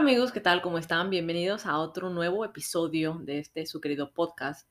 [0.00, 0.32] amigos?
[0.32, 0.62] ¿Qué tal?
[0.62, 1.10] ¿Cómo están?
[1.10, 4.66] Bienvenidos a otro nuevo episodio de este su querido podcast.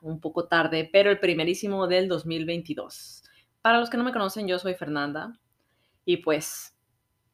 [0.00, 3.22] Un poco tarde, pero el primerísimo del 2022.
[3.60, 5.38] Para los que no me conocen, yo soy Fernanda
[6.06, 6.74] y pues...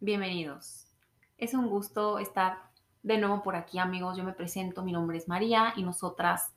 [0.00, 0.88] Bienvenidos.
[1.36, 2.58] Es un gusto estar
[3.04, 4.16] de nuevo por aquí, amigos.
[4.16, 6.56] Yo me presento, mi nombre es María y nosotras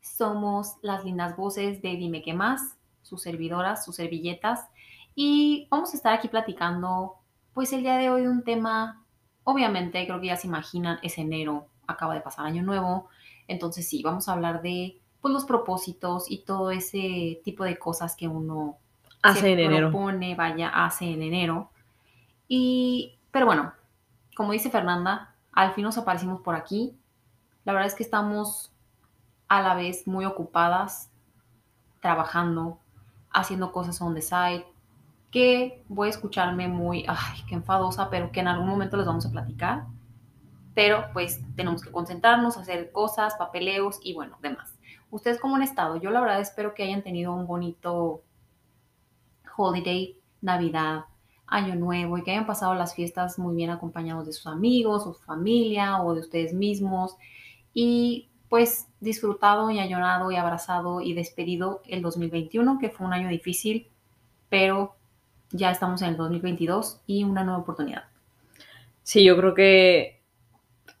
[0.00, 4.66] somos las lindas voces de Dime qué más, sus servidoras, sus servilletas.
[5.14, 7.16] Y vamos a estar aquí platicando,
[7.52, 9.01] pues el día de hoy, un tema
[9.44, 13.08] Obviamente, creo que ya se imaginan, es enero, acaba de pasar año nuevo,
[13.48, 18.16] entonces sí, vamos a hablar de pues, los propósitos y todo ese tipo de cosas
[18.16, 18.78] que uno
[19.22, 19.90] hace en enero.
[19.90, 21.70] propone, vaya, hace en enero.
[22.48, 23.72] Y, pero bueno,
[24.36, 26.96] como dice Fernanda, al fin nos aparecimos por aquí.
[27.64, 28.72] La verdad es que estamos
[29.48, 31.10] a la vez muy ocupadas,
[32.00, 32.80] trabajando,
[33.30, 34.64] haciendo cosas on the side,
[35.32, 39.26] que voy a escucharme muy, ay, qué enfadosa, pero que en algún momento les vamos
[39.26, 39.86] a platicar.
[40.74, 44.78] Pero pues tenemos que concentrarnos, hacer cosas, papeleos y bueno, demás.
[45.10, 45.96] ¿Ustedes cómo han estado?
[45.96, 48.22] Yo la verdad espero que hayan tenido un bonito
[49.56, 51.06] holiday, Navidad,
[51.46, 55.14] Año Nuevo y que hayan pasado las fiestas muy bien acompañados de sus amigos, su
[55.14, 57.16] familia o de ustedes mismos.
[57.72, 63.28] Y pues disfrutado y añorado y abrazado y despedido el 2021, que fue un año
[63.28, 63.88] difícil,
[64.50, 64.96] pero
[65.52, 68.04] ya estamos en el 2022 y una nueva oportunidad.
[69.02, 70.22] Sí, yo creo que,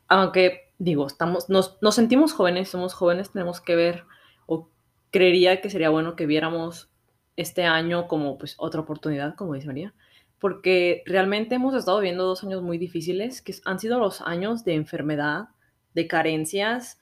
[0.08, 4.04] aunque digo, estamos, nos, nos sentimos jóvenes, somos jóvenes, tenemos que ver,
[4.46, 4.68] o
[5.10, 6.90] creería que sería bueno que viéramos
[7.36, 9.94] este año como pues otra oportunidad, como dice María,
[10.38, 14.74] porque realmente hemos estado viendo dos años muy difíciles, que han sido los años de
[14.74, 15.48] enfermedad,
[15.94, 17.00] de carencias,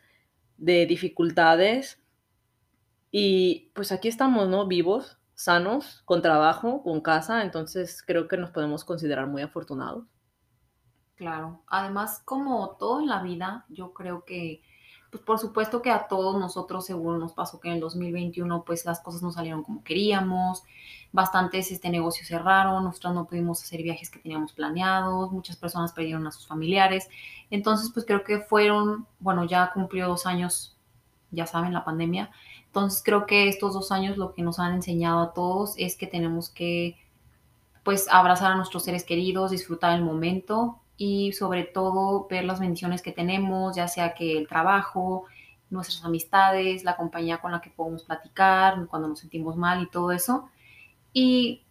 [0.58, 2.00] de dificultades,
[3.10, 4.66] y pues aquí estamos, ¿no?
[4.66, 10.04] Vivos, sanos, con trabajo, con casa, entonces creo que nos podemos considerar muy afortunados.
[11.14, 14.60] Claro, además como todo en la vida, yo creo que,
[15.10, 18.84] pues por supuesto que a todos nosotros seguro nos pasó que en el 2021 pues
[18.84, 20.62] las cosas no salieron como queríamos,
[21.10, 26.26] bastantes este negocio cerraron, nosotros no pudimos hacer viajes que teníamos planeados, muchas personas perdieron
[26.26, 27.08] a sus familiares,
[27.50, 30.76] entonces pues creo que fueron, bueno, ya cumplió dos años,
[31.30, 32.30] ya saben, la pandemia,
[32.70, 36.06] entonces creo que estos dos años lo que nos han enseñado a todos es que
[36.06, 36.96] tenemos que
[37.82, 43.02] pues abrazar a nuestros seres queridos, disfrutar el momento y sobre todo ver las bendiciones
[43.02, 45.24] que tenemos, ya sea que el trabajo,
[45.68, 50.12] nuestras amistades, la compañía con la que podemos platicar, cuando nos sentimos mal y todo
[50.12, 50.48] eso.
[51.12, 51.64] Y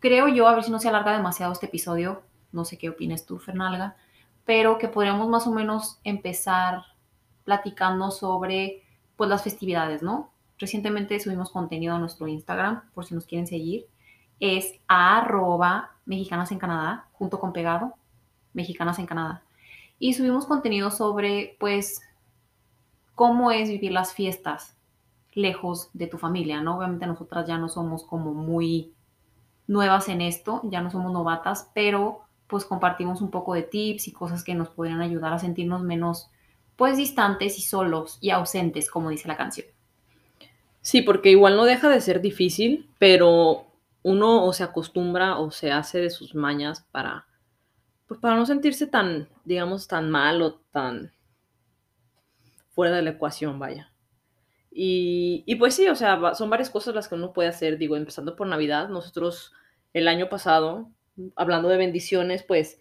[0.00, 3.24] creo yo, a ver si no se alarga demasiado este episodio, no sé qué opinas
[3.24, 3.94] tú, Fernalga,
[4.44, 6.82] pero que podríamos más o menos empezar
[7.44, 8.82] platicando sobre
[9.16, 10.32] pues las festividades, ¿no?
[10.60, 13.86] Recientemente subimos contenido a nuestro Instagram, por si nos quieren seguir.
[14.40, 17.94] Es arroba mexicanas en Canadá, junto con pegado,
[18.52, 19.42] mexicanas en Canadá.
[19.98, 22.02] Y subimos contenido sobre, pues,
[23.14, 24.76] cómo es vivir las fiestas
[25.32, 26.76] lejos de tu familia, ¿no?
[26.76, 28.92] Obviamente nosotras ya no somos como muy
[29.66, 34.12] nuevas en esto, ya no somos novatas, pero pues compartimos un poco de tips y
[34.12, 36.30] cosas que nos podrían ayudar a sentirnos menos,
[36.76, 39.66] pues, distantes y solos y ausentes, como dice la canción.
[40.82, 43.66] Sí, porque igual no deja de ser difícil, pero
[44.02, 47.26] uno o se acostumbra o se hace de sus mañas para,
[48.06, 51.12] pues para no sentirse tan, digamos, tan mal o tan
[52.70, 53.92] fuera de la ecuación, vaya.
[54.70, 57.96] Y, y pues sí, o sea, son varias cosas las que uno puede hacer, digo,
[57.96, 58.88] empezando por Navidad.
[58.88, 59.52] Nosotros
[59.92, 60.90] el año pasado,
[61.36, 62.80] hablando de bendiciones, pues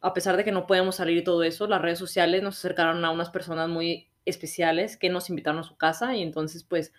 [0.00, 3.04] a pesar de que no podemos salir y todo eso, las redes sociales nos acercaron
[3.04, 6.92] a unas personas muy especiales que nos invitaron a su casa y entonces pues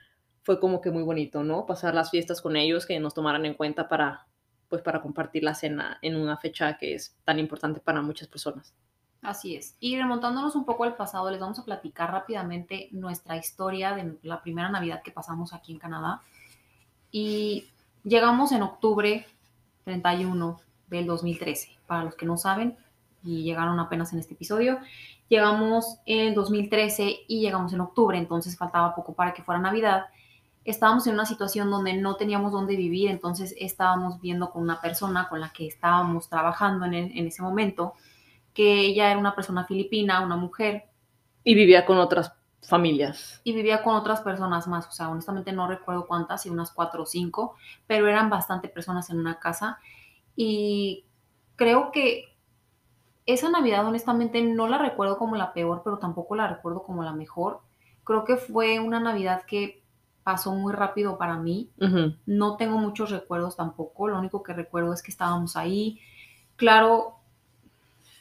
[0.43, 1.65] fue como que muy bonito, ¿no?
[1.65, 4.25] Pasar las fiestas con ellos, que nos tomaran en cuenta para
[4.69, 8.73] pues para compartir la cena en una fecha que es tan importante para muchas personas.
[9.21, 9.75] Así es.
[9.79, 14.41] Y remontándonos un poco al pasado, les vamos a platicar rápidamente nuestra historia de la
[14.41, 16.21] primera Navidad que pasamos aquí en Canadá.
[17.11, 17.67] Y
[18.03, 19.25] llegamos en octubre
[19.83, 21.77] 31 del 2013.
[21.85, 22.77] Para los que no saben
[23.23, 24.79] y llegaron apenas en este episodio,
[25.29, 30.05] Llegamos en 2013 y llegamos en octubre, entonces faltaba poco para que fuera Navidad.
[30.65, 35.29] Estábamos en una situación donde no teníamos dónde vivir, entonces estábamos viendo con una persona
[35.29, 37.93] con la que estábamos trabajando en, en ese momento,
[38.55, 40.85] que ella era una persona filipina, una mujer.
[41.43, 42.33] Y vivía con otras
[42.63, 43.39] familias.
[43.43, 47.03] Y vivía con otras personas más, o sea, honestamente no recuerdo cuántas, si unas cuatro
[47.03, 47.55] o cinco,
[47.85, 49.77] pero eran bastante personas en una casa.
[50.35, 51.05] Y
[51.55, 52.28] creo que
[53.33, 57.13] esa Navidad honestamente no la recuerdo como la peor, pero tampoco la recuerdo como la
[57.13, 57.61] mejor.
[58.03, 59.83] Creo que fue una Navidad que
[60.23, 61.69] pasó muy rápido para mí.
[62.25, 64.07] No tengo muchos recuerdos tampoco.
[64.07, 65.99] Lo único que recuerdo es que estábamos ahí.
[66.55, 67.15] Claro,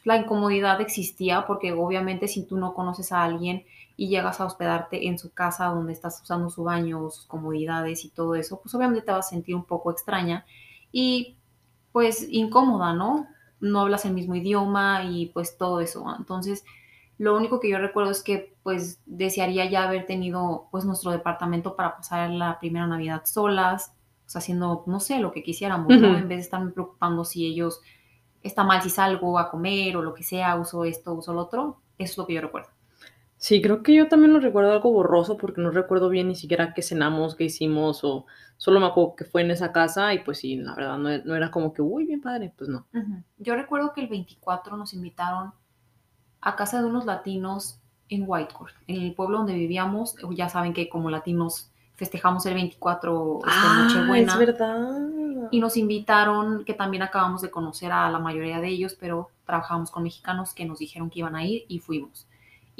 [0.04, 3.64] la incomodidad existía porque obviamente si tú no conoces a alguien
[3.96, 8.10] y llegas a hospedarte en su casa donde estás usando su baño, sus comodidades y
[8.10, 10.46] todo eso, pues obviamente te vas a sentir un poco extraña
[10.92, 11.36] y
[11.92, 13.26] pues incómoda, ¿no?
[13.60, 16.04] No hablas el mismo idioma y pues todo eso.
[16.16, 16.64] Entonces,
[17.18, 21.74] lo único que yo recuerdo es que pues desearía ya haber tenido pues nuestro departamento
[21.74, 23.94] para pasar la primera Navidad solas,
[24.26, 26.16] o sea, haciendo, no sé, lo que quisiéramos, ¿no?
[26.16, 27.80] En vez de estarme preocupando si ellos
[28.42, 31.80] está mal si salgo a comer o lo que sea, uso esto, uso lo otro.
[31.98, 32.77] Eso es lo que yo recuerdo.
[33.38, 36.74] Sí, creo que yo también lo recuerdo algo borroso porque no recuerdo bien ni siquiera
[36.74, 38.26] qué cenamos, qué hicimos o
[38.56, 41.36] solo me acuerdo que fue en esa casa y pues sí, la verdad no, no
[41.36, 42.86] era como que, uy, bien padre, pues no.
[43.38, 45.52] Yo recuerdo que el 24 nos invitaron
[46.40, 50.16] a casa de unos latinos en Whitecourt, en el pueblo donde vivíamos.
[50.32, 54.32] Ya saben que como latinos festejamos el 24 este, ah, Nochebuena.
[54.32, 55.08] Es verdad.
[55.50, 59.90] Y nos invitaron, que también acabamos de conocer a la mayoría de ellos, pero trabajamos
[59.90, 62.26] con mexicanos que nos dijeron que iban a ir y fuimos.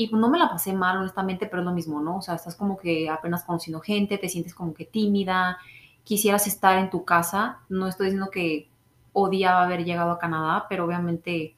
[0.01, 2.19] Y no me la pasé mal, honestamente, pero es lo mismo, ¿no?
[2.19, 5.59] O sea, estás como que apenas conociendo gente, te sientes como que tímida,
[6.05, 7.59] quisieras estar en tu casa.
[7.69, 8.69] No estoy diciendo que
[9.13, 11.57] odiaba haber llegado a Canadá, pero obviamente,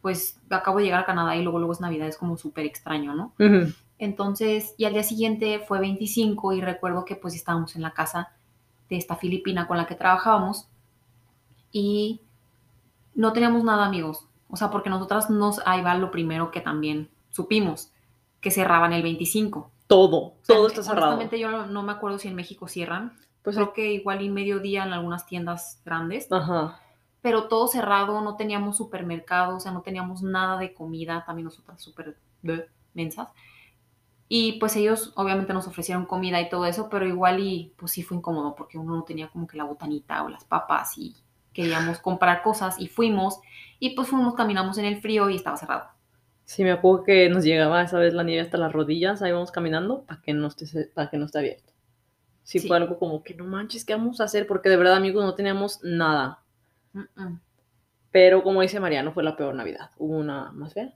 [0.00, 3.16] pues acabo de llegar a Canadá y luego luego es Navidad, es como súper extraño,
[3.16, 3.32] ¿no?
[3.98, 8.30] Entonces, y al día siguiente fue 25 y recuerdo que pues estábamos en la casa
[8.88, 10.68] de esta filipina con la que trabajábamos
[11.72, 12.20] y
[13.16, 14.28] no teníamos nada amigos.
[14.48, 17.90] O sea, porque nosotras nos, ahí va lo primero que también supimos,
[18.40, 19.70] que cerraban el 25.
[19.86, 21.08] Todo, todo está cerrado.
[21.08, 23.12] Honestamente yo no, me acuerdo si en México cierran.
[23.42, 26.30] Pues creo que igual y mediodía en algunas tiendas grandes.
[26.30, 26.80] Ajá.
[27.20, 31.82] Pero todo cerrado, no teníamos supermercado, o sea, no teníamos nada de comida, también nosotras
[31.82, 32.16] súper
[32.94, 33.28] mensas.
[34.28, 38.02] Y pues ellos obviamente nos ofrecieron comida y todo eso, pero igual y pues sí
[38.02, 41.14] fue incómodo porque uno no tenía como que la botanita o las papas y
[41.52, 43.40] queríamos comprar cosas y fuimos
[43.78, 45.91] y pues fuimos, caminamos en el frío y estaba cerrado.
[46.52, 49.50] Sí, me acuerdo que nos llegaba esa vez la nieve hasta las rodillas, ahí vamos
[49.50, 51.72] caminando para que no esté, para que no esté abierto.
[52.42, 54.46] Sí, fue algo como que no manches, ¿qué vamos a hacer?
[54.46, 56.42] Porque de verdad, amigos, no teníamos nada.
[58.10, 59.92] Pero como dice Mariano, fue la peor Navidad.
[59.96, 60.92] ¿Hubo una más fea?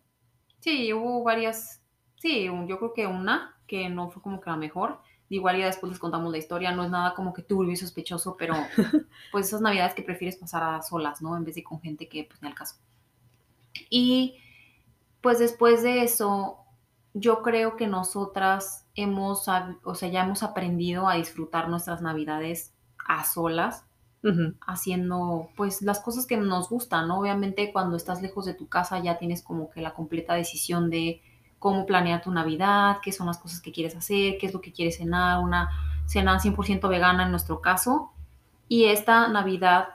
[0.61, 1.81] Sí, hubo varias
[2.17, 5.01] Sí, yo creo que una que no fue como que la mejor.
[5.31, 8.37] Igual ya después les contamos la historia, no es nada como que turbio y sospechoso,
[8.39, 8.55] pero
[9.33, 11.35] pues esas navidades que prefieres pasar a solas, ¿no?
[11.35, 12.77] En vez de con gente que pues ni al caso.
[13.89, 14.37] Y
[15.27, 16.59] pues después de eso,
[17.13, 19.49] yo creo que nosotras hemos,
[19.83, 22.77] o sea, ya hemos aprendido a disfrutar nuestras navidades
[23.09, 23.85] a solas,
[24.65, 27.19] haciendo pues las cosas que nos gustan, ¿no?
[27.19, 31.21] Obviamente cuando estás lejos de tu casa ya tienes como que la completa decisión de
[31.59, 34.73] cómo planear tu Navidad, qué son las cosas que quieres hacer, qué es lo que
[34.73, 35.71] quieres cenar, una
[36.07, 38.13] cena 100% vegana en nuestro caso.
[38.69, 39.89] Y esta Navidad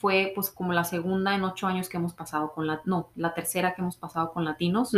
[0.00, 3.34] fue pues como la segunda en ocho años que hemos pasado con la, no, la
[3.34, 4.92] tercera que hemos pasado con latinos.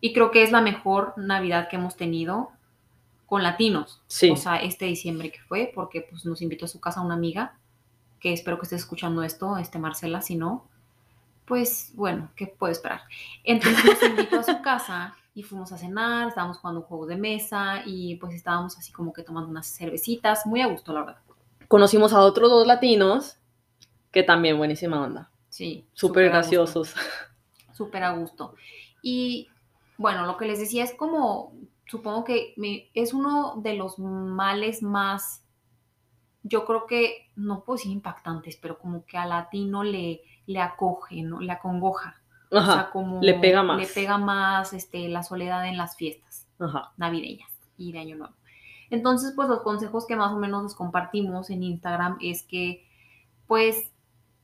[0.00, 2.50] Y creo que es la mejor Navidad que hemos tenido
[3.26, 4.02] con latinos.
[4.08, 4.30] Sí.
[4.30, 7.56] O sea, este diciembre que fue, porque pues nos invitó a su casa una amiga,
[8.18, 10.66] que espero que estés escuchando esto, este Marcela, si no,
[11.44, 13.02] pues bueno, ¿qué puedo esperar?
[13.44, 17.16] Entonces nos invitó a su casa y fuimos a cenar, estábamos jugando un juego de
[17.16, 21.20] mesa y pues estábamos así como que tomando unas cervecitas, muy a gusto, la verdad.
[21.68, 23.38] Conocimos a otros dos latinos
[24.16, 25.30] que también buenísima onda.
[25.50, 25.86] Sí.
[25.92, 26.94] Súper graciosos.
[27.74, 28.54] Súper a gusto.
[29.02, 29.50] Y
[29.98, 31.52] bueno, lo que les decía es como,
[31.84, 32.54] supongo que
[32.94, 35.44] es uno de los males más,
[36.42, 41.22] yo creo que, no puedo decir impactantes, pero como que a latino le le acoge,
[41.22, 41.40] ¿no?
[41.40, 42.22] Le acongoja.
[42.50, 43.78] o sea, como le pega más.
[43.78, 46.46] Le pega más este, la soledad en las fiestas
[46.96, 48.34] navideñas y de Año Nuevo.
[48.88, 52.86] Entonces, pues los consejos que más o menos nos compartimos en Instagram es que,
[53.46, 53.92] pues,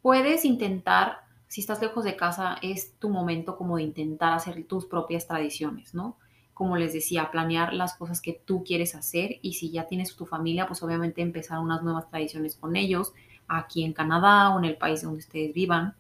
[0.03, 1.19] puedes intentar,
[1.49, 5.95] si estás lejos de casa, es tu momento como de intentar hacer tus propias tradiciones,
[5.95, 6.17] ¿no?
[6.55, 10.27] Como les decía, planear las cosas que tú quieres hacer y si ya tienes tu
[10.27, 13.13] familia, pues obviamente empezar unas nuevas tradiciones con ellos
[13.49, 15.95] aquí en Canadá o en el país donde ustedes vivan.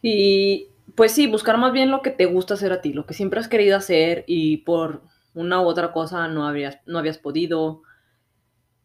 [0.00, 3.14] Y pues sí, buscar más bien lo que te gusta hacer a ti, lo que
[3.14, 5.02] siempre has querido hacer y por
[5.34, 7.82] una u otra cosa no, habías, no habías podido.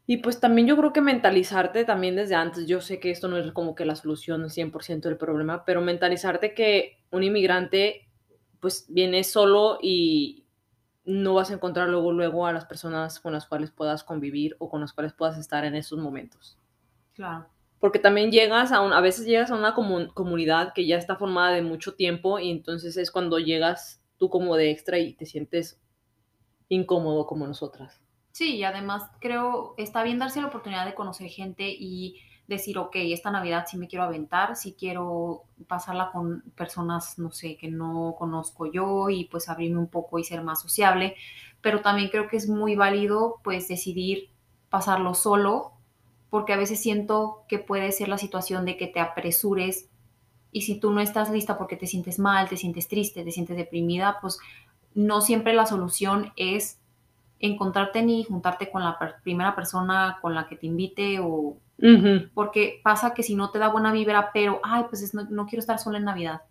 [0.09, 3.37] Y pues también yo creo que mentalizarte también desde antes, yo sé que esto no
[3.37, 8.09] es como que la solución 100% del problema, pero mentalizarte que un inmigrante
[8.59, 10.47] pues viene solo y
[11.05, 14.67] no vas a encontrar luego luego a las personas con las cuales puedas convivir o
[14.67, 16.57] con las cuales puedas estar en esos momentos.
[17.13, 17.45] Claro.
[17.79, 21.51] Porque también llegas a un, a veces llegas a una comunidad que ya está formada
[21.51, 25.79] de mucho tiempo y entonces es cuando llegas tú como de extra y te sientes
[26.67, 28.01] incómodo como nosotras.
[28.31, 32.17] Sí, y además creo está bien darse la oportunidad de conocer gente y
[32.47, 37.57] decir, ok, esta Navidad sí me quiero aventar, sí quiero pasarla con personas, no sé,
[37.57, 41.15] que no conozco yo y pues abrirme un poco y ser más sociable,
[41.61, 44.29] pero también creo que es muy válido pues decidir
[44.69, 45.73] pasarlo solo,
[46.29, 49.89] porque a veces siento que puede ser la situación de que te apresures
[50.51, 53.57] y si tú no estás lista porque te sientes mal, te sientes triste, te sientes
[53.57, 54.39] deprimida, pues
[54.95, 56.78] no siempre la solución es
[57.39, 61.57] encontrarte ni juntarte con la primera persona con la que te invite o
[62.33, 65.61] porque pasa que si no te da buena vibra, pero ay, pues no, no, quiero
[65.61, 66.41] estar sola en Navidad.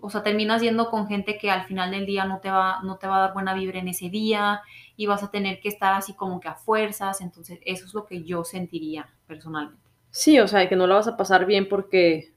[0.00, 2.96] O sea, terminas yendo con gente que al final del día no te va no
[2.96, 4.62] te va a dar buena vibra en ese día
[4.96, 8.06] y vas a tener que estar así como que a fuerzas, entonces eso es lo
[8.06, 9.82] que yo sentiría personalmente.
[10.10, 12.32] Sí, o sea, que no la vas a pasar bien porque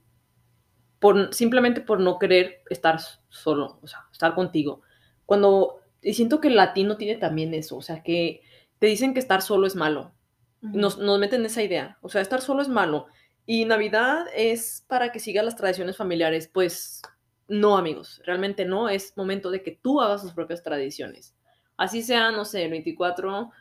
[0.99, 4.81] por simplemente por no querer estar solo, o sea, estar contigo.
[5.25, 8.41] Cuando y siento que el latino tiene también eso, o sea, que
[8.79, 10.13] te dicen que estar solo es malo.
[10.61, 13.07] nos, nos, meten esa idea, o sea, estar solo es malo.
[13.45, 16.49] Y Navidad es para que sigas las tradiciones familiares.
[16.53, 17.01] Pues
[17.47, 18.89] no, amigos, realmente no.
[18.89, 21.35] Es momento de que tú hagas tus propias tradiciones.
[21.77, 23.51] Así sea, no sé, el 24,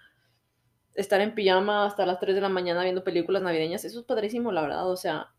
[0.94, 3.84] estar en pijama hasta las 3 de la mañana viendo películas navideñas.
[3.84, 4.90] Eso es padrísimo, la verdad.
[4.90, 5.34] O sea,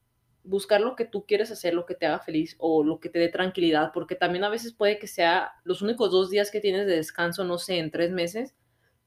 [0.47, 3.19] buscar lo que tú quieres hacer, lo que te haga feliz o lo que te
[3.19, 6.87] dé tranquilidad, porque también a veces puede que sea los únicos dos días que tienes
[6.87, 8.55] de descanso, no sé, en tres meses,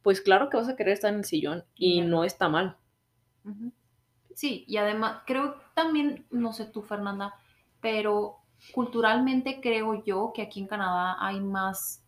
[0.03, 2.77] pues claro que vas a querer estar en el sillón y no está mal.
[4.35, 7.35] Sí, y además creo también, no sé tú Fernanda,
[7.81, 8.37] pero
[8.73, 12.05] culturalmente creo yo que aquí en Canadá hay más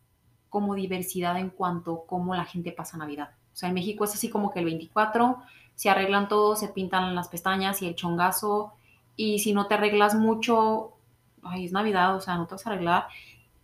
[0.49, 3.31] como diversidad en cuanto a cómo la gente pasa Navidad.
[3.51, 5.37] O sea, en México es así como que el 24
[5.73, 8.73] se arreglan todos, se pintan las pestañas y el chongazo
[9.15, 10.93] y si no te arreglas mucho,
[11.43, 13.07] ay, es Navidad, o sea, no te vas a arreglar.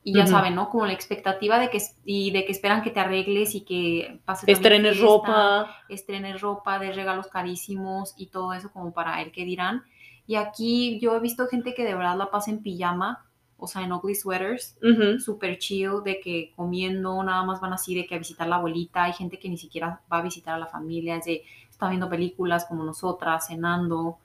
[0.02, 0.70] Y ya saben, ¿no?
[0.70, 4.48] Como la expectativa de que, y de que esperan que te arregles y que pases.
[4.48, 5.76] Estrenes ropa.
[5.90, 9.84] Estrenes ropa, de regalos carísimos y todo eso como para el que dirán.
[10.26, 13.26] Y aquí yo he visto gente que de verdad la pasa en pijama,
[13.58, 14.78] o sea, en ugly sweaters,
[15.20, 18.56] súper chill, de que comiendo, nada más van así de que a visitar a la
[18.56, 19.04] abuelita.
[19.04, 22.10] Hay gente que ni siquiera va a visitar a la familia, es de, está viendo
[22.10, 24.20] películas como nosotras, cenando.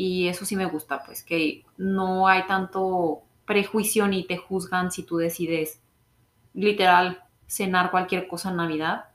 [0.00, 5.02] Y eso sí me gusta, pues que no hay tanto prejuicio ni te juzgan si
[5.02, 5.82] tú decides
[6.54, 9.06] literal cenar cualquier cosa en Navidad.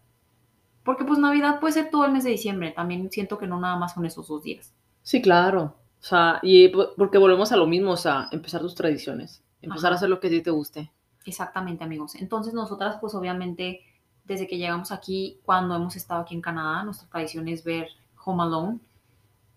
[0.84, 2.72] Porque pues Navidad puede ser todo el mes de diciembre.
[2.72, 4.74] También siento que no nada más son esos dos días.
[5.04, 5.78] Sí, claro.
[6.02, 9.42] O sea, y porque volvemos a lo mismo, o sea, empezar tus tradiciones.
[9.62, 10.92] Empezar a hacer lo que a ti te guste.
[11.24, 12.16] Exactamente, amigos.
[12.16, 13.80] Entonces nosotras pues obviamente
[14.26, 17.88] desde que llegamos aquí, cuando hemos estado aquí en Canadá, nuestra tradición es ver
[18.26, 18.80] Home Alone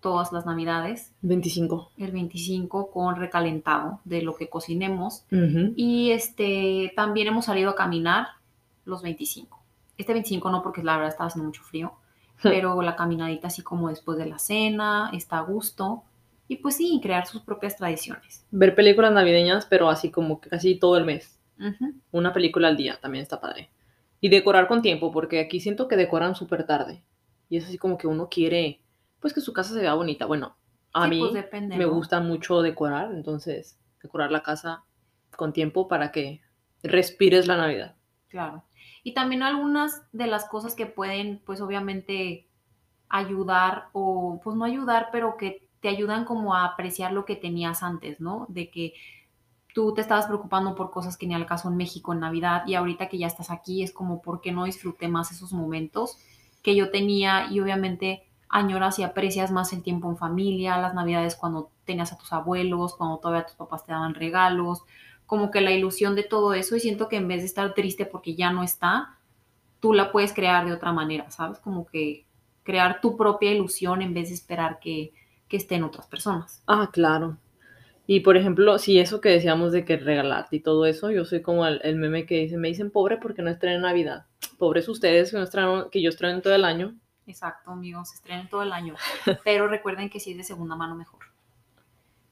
[0.01, 1.13] todas las navidades.
[1.23, 1.93] 25.
[1.99, 5.25] El 25 con recalentado de lo que cocinemos.
[5.31, 8.29] Y este también hemos salido a caminar
[8.85, 9.63] los 25.
[9.99, 11.95] Este 25 no porque la verdad estaba haciendo mucho frío,
[12.43, 16.03] pero la caminadita así como después de la cena, está a gusto.
[16.49, 18.47] Y pues sí, crear sus propias tradiciones.
[18.53, 21.33] Ver películas navideñas, pero así como casi todo el mes.
[22.13, 23.71] Una película al día también está padre.
[24.21, 27.03] Y decorar con tiempo, porque aquí siento que decoran súper tarde.
[27.49, 28.81] Y es así como que uno quiere
[29.21, 30.27] pues que su casa se vea bonita.
[30.27, 30.57] Bueno,
[30.93, 34.85] a mí pues me gusta mucho decorar, entonces decorar la casa
[35.37, 36.41] con tiempo para que
[36.83, 37.97] respires la Navidad.
[38.29, 38.65] Claro.
[39.03, 42.49] Y también algunas de las cosas que pueden, pues obviamente,
[43.09, 47.83] ayudar o, pues no ayudar, pero que te ayudan como a apreciar lo que tenías
[47.83, 48.47] antes, ¿no?
[48.49, 48.95] De que
[49.75, 52.75] tú te estabas preocupando por cosas que ni al caso en México en Navidad y
[52.75, 56.19] ahorita que ya estás aquí es como, ¿por qué no disfruté más esos momentos
[56.63, 57.49] que yo tenía?
[57.51, 62.19] Y obviamente añoras y aprecias más el tiempo en familia, las navidades cuando tenías a
[62.19, 64.83] tus abuelos, cuando todavía tus papás te daban regalos,
[65.27, 68.07] como que la ilusión de todo eso y siento que en vez de estar triste
[68.07, 69.19] porque ya no está,
[69.81, 71.59] tú la puedes crear de otra manera, ¿sabes?
[71.59, 72.25] Como que
[72.63, 75.13] crear tu propia ilusión en vez de esperar que,
[75.49, 76.63] que estén otras personas.
[76.67, 77.37] Ah, claro.
[78.07, 81.43] Y por ejemplo, si eso que decíamos de que regalarte y todo eso, yo soy
[81.43, 84.27] como el, meme que me dicen pobre porque no estrenen Navidad.
[84.59, 86.95] Pobres ustedes que, no que yo estreno todo el año.
[87.27, 88.95] Exacto, amigos, se estrenen todo el año.
[89.45, 91.21] Pero recuerden que si es de segunda mano, mejor.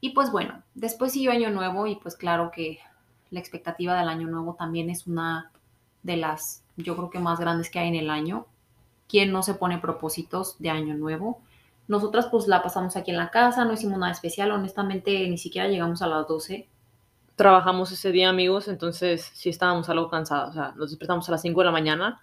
[0.00, 2.78] Y pues bueno, después siguió Año Nuevo y pues claro que
[3.30, 5.50] la expectativa del Año Nuevo también es una
[6.02, 8.46] de las, yo creo que más grandes que hay en el año.
[9.08, 11.40] ¿Quién no se pone propósitos de Año Nuevo?
[11.88, 15.68] Nosotras pues la pasamos aquí en la casa, no hicimos nada especial, honestamente ni siquiera
[15.68, 16.68] llegamos a las 12.
[17.34, 21.42] Trabajamos ese día, amigos, entonces sí estábamos algo cansados, o sea, nos despertamos a las
[21.42, 22.20] 5 de la mañana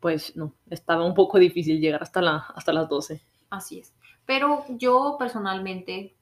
[0.00, 3.22] pues no, estaba un poco difícil llegar hasta, la, hasta las 12.
[3.50, 3.94] Así es.
[4.24, 6.16] Pero yo personalmente,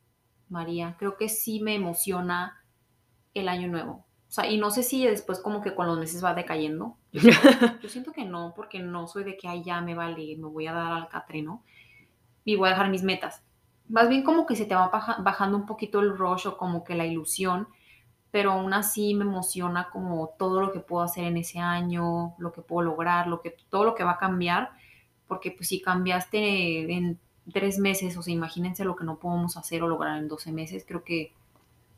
[0.49, 2.63] María, creo que sí me emociona
[3.33, 4.05] el año nuevo.
[4.29, 6.97] O sea, y no sé si después como que con los meses va decayendo.
[7.13, 10.67] Yo siento, que no, porque no soy de que, ay, ya me vale, me voy
[10.67, 11.63] a dar al catrino
[12.45, 13.43] y voy a dejar mis metas.
[13.89, 14.91] más bien como que se te va
[15.21, 17.69] bajando un poquito el rush o como que la ilusión,
[18.35, 22.51] pero aún así me emociona como todo lo que puedo hacer en ese año, lo
[22.51, 24.71] que puedo lograr, lo que, todo lo que va a cambiar,
[25.29, 27.21] porque pues si cambiaste en
[27.53, 30.85] tres meses, o sea, imagínense lo que no podemos hacer o lograr en 12 meses,
[30.85, 31.31] creo que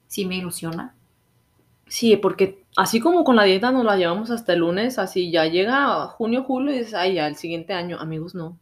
[0.09, 0.95] sí me ilusiona.
[1.87, 5.47] Sí, porque así como con la dieta nos la llevamos hasta el lunes, así ya
[5.47, 8.59] llega junio, julio y dices, ay, ya el siguiente año, amigos, no,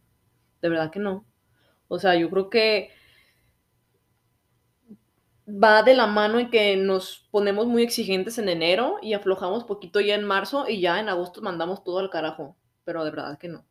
[0.61, 1.25] de verdad que no.
[1.89, 2.91] O sea, yo creo que
[5.47, 9.99] va de la mano en que nos ponemos muy exigentes en enero y aflojamos poquito
[9.99, 13.47] ya en marzo y ya en agosto mandamos todo al carajo, pero de verdad que
[13.47, 13.65] no.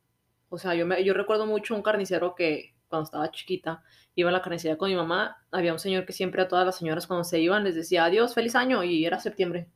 [0.49, 3.83] O sea, yo, me, yo recuerdo mucho un carnicero que cuando estaba chiquita
[4.15, 6.77] iba a la carnicería con mi mamá, había un señor que siempre a todas las
[6.77, 9.69] señoras cuando se iban les decía adiós, feliz año y era septiembre.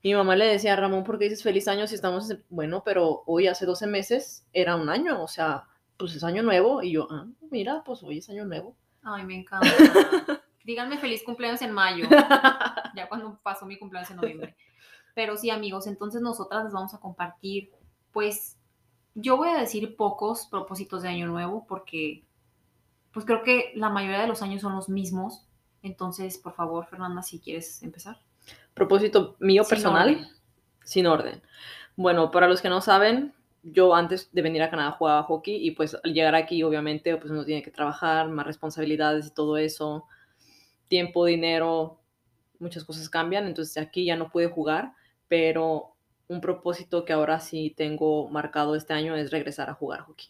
[0.00, 3.24] Y mi mamá le decía, Ramón, ¿por qué dices feliz año si estamos, bueno, pero
[3.26, 5.64] hoy hace 12 meses era un año, o sea,
[5.96, 8.76] pues es año nuevo y yo, ah, mira, pues hoy es año nuevo.
[9.02, 9.66] Ay, me encanta.
[10.68, 12.06] díganme feliz cumpleaños en mayo,
[12.94, 14.54] ya cuando pasó mi cumpleaños en noviembre.
[15.14, 17.70] Pero sí, amigos, entonces nosotras les vamos a compartir,
[18.12, 18.58] pues,
[19.14, 22.22] yo voy a decir pocos propósitos de año nuevo porque,
[23.12, 25.46] pues creo que la mayoría de los años son los mismos.
[25.82, 28.20] Entonces, por favor, Fernanda, si quieres empezar.
[28.74, 30.28] Propósito mío personal,
[30.84, 31.40] sin orden.
[31.96, 33.32] Bueno, para los que no saben,
[33.62, 37.30] yo antes de venir a Canadá jugaba hockey y pues al llegar aquí obviamente pues
[37.30, 40.06] uno tiene que trabajar, más responsabilidades y todo eso
[40.88, 42.00] tiempo, dinero,
[42.58, 44.94] muchas cosas cambian, entonces aquí ya no pude jugar,
[45.28, 45.94] pero
[46.28, 50.26] un propósito que ahora sí tengo marcado este año es regresar a jugar hockey.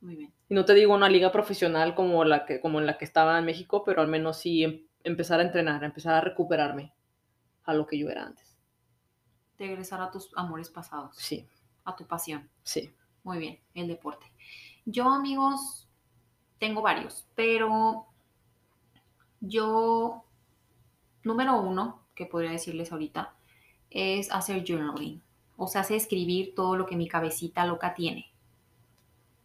[0.00, 0.32] Muy bien.
[0.48, 3.38] Y no te digo una liga profesional como la que, como en la que estaba
[3.38, 6.92] en México, pero al menos sí em, empezar a entrenar, empezar a recuperarme
[7.64, 8.56] a lo que yo era antes.
[9.58, 11.16] Regresar a tus amores pasados.
[11.16, 11.46] Sí.
[11.84, 12.50] A tu pasión.
[12.64, 12.92] Sí.
[13.22, 14.26] Muy bien, el deporte.
[14.84, 15.88] Yo, amigos,
[16.58, 18.08] tengo varios, pero
[19.42, 20.24] yo,
[21.24, 23.34] número uno, que podría decirles ahorita,
[23.90, 25.20] es hacer journaling.
[25.56, 28.30] O sea, hace escribir todo lo que mi cabecita loca tiene.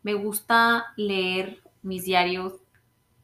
[0.04, 2.54] Me gusta leer mis diarios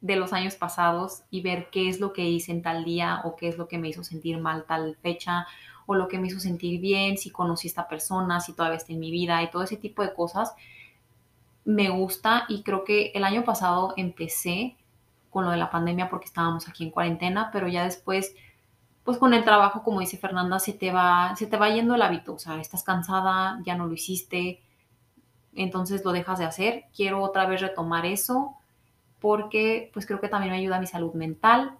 [0.02, 3.36] de los años pasados y ver qué es lo que hice en tal día o
[3.38, 5.48] qué es lo que me hizo sentir mal tal fecha
[5.86, 8.94] o lo que me hizo sentir bien, si conocí a esta persona, si todavía está
[8.94, 10.54] en mi vida y todo ese tipo de cosas.
[11.66, 14.76] Me gusta y creo que el año pasado empecé
[15.34, 18.36] con lo de la pandemia porque estábamos aquí en cuarentena, pero ya después,
[19.04, 22.04] pues con el trabajo, como dice Fernanda, se te va, se te va yendo el
[22.04, 24.62] hábito, o sea, estás cansada, ya no lo hiciste,
[25.56, 26.86] entonces lo dejas de hacer.
[26.96, 28.56] Quiero otra vez retomar eso
[29.20, 31.78] porque pues creo que también me ayuda a mi salud mental,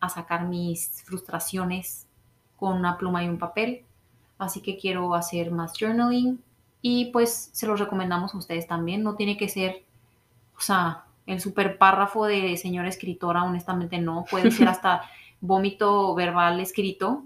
[0.00, 2.08] a sacar mis frustraciones
[2.56, 3.84] con una pluma y un papel.
[4.38, 6.42] Así que quiero hacer más journaling
[6.82, 9.04] y pues se los recomendamos a ustedes también.
[9.04, 9.84] No tiene que ser,
[10.56, 14.24] o sea, el super párrafo de señora escritora, honestamente no.
[14.30, 15.02] Puede ser hasta
[15.40, 17.24] vómito verbal escrito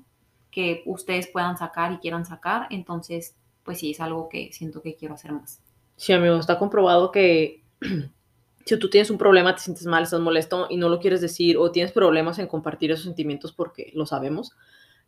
[0.50, 2.66] que ustedes puedan sacar y quieran sacar.
[2.70, 5.60] Entonces, pues sí, es algo que siento que quiero hacer más.
[5.96, 7.62] Sí, amigo, está comprobado que
[8.64, 11.58] si tú tienes un problema, te sientes mal, estás molesto y no lo quieres decir
[11.58, 14.56] o tienes problemas en compartir esos sentimientos porque lo sabemos,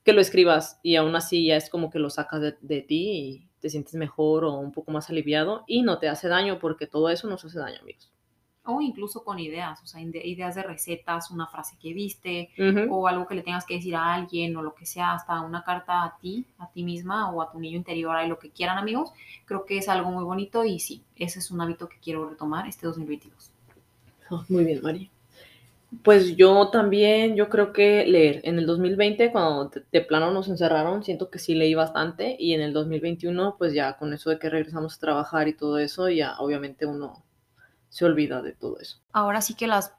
[0.04, 3.10] que lo escribas y aún así ya es como que lo sacas de, de ti
[3.12, 6.86] y te sientes mejor o un poco más aliviado y no te hace daño porque
[6.86, 8.12] todo eso nos hace daño, amigos
[8.64, 12.50] o incluso con ideas, o sea, ideas de recetas, una frase que viste
[12.88, 15.64] o algo que le tengas que decir a alguien o lo que sea, hasta una
[15.64, 19.12] carta a ti, a ti misma o a tu niño interior, lo que quieran amigos,
[19.44, 22.68] creo que es algo muy bonito y sí, ese es un hábito que quiero retomar
[22.68, 23.50] este 2022.
[24.48, 25.10] muy bien, Mari.
[26.02, 28.40] Pues yo también, yo creo que leer.
[28.44, 32.62] En el 2020, cuando de plano nos encerraron, siento que sí leí bastante y en
[32.62, 36.36] el 2021, pues ya con eso de que regresamos a trabajar y todo eso, ya
[36.38, 37.22] obviamente uno
[37.92, 38.96] se olvida de todo eso.
[39.12, 39.94] Ahora sí que las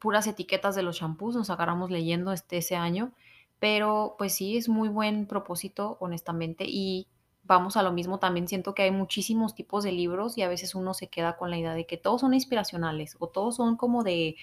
[0.00, 3.12] puras etiquetas de los shampoos nos agarramos leyendo este ese año,
[3.60, 7.06] pero pues sí es muy buen propósito, honestamente, y
[7.44, 10.74] vamos a lo mismo, también siento que hay muchísimos tipos de libros y a veces
[10.74, 14.02] uno se queda con la idea de que todos son inspiracionales o todos son como
[14.02, 14.34] de